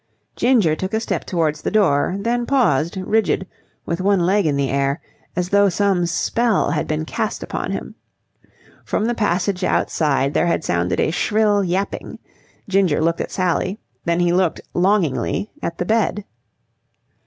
Ginger 0.35 0.75
took 0.75 0.95
a 0.95 0.99
step 0.99 1.25
towards 1.25 1.61
the 1.61 1.69
door, 1.69 2.15
then 2.19 2.47
paused, 2.47 2.97
rigid, 2.97 3.45
with 3.85 4.01
one 4.01 4.21
leg 4.21 4.47
in 4.47 4.55
the 4.57 4.71
air, 4.71 4.99
as 5.35 5.49
though 5.49 5.69
some 5.69 6.07
spell 6.07 6.71
had 6.71 6.87
been 6.87 7.05
cast 7.05 7.43
upon 7.43 7.69
him. 7.69 7.93
From 8.83 9.05
the 9.05 9.13
passage 9.13 9.63
outside 9.63 10.33
there 10.33 10.47
had 10.47 10.63
sounded 10.63 10.99
a 10.99 11.11
shrill 11.11 11.63
yapping. 11.63 12.17
Ginger 12.67 12.99
looked 12.99 13.21
at 13.21 13.29
Sally. 13.29 13.79
Then 14.05 14.21
he 14.21 14.33
looked 14.33 14.61
longingly 14.73 15.51
at 15.61 15.77
the 15.77 15.85
bed. 15.85 16.25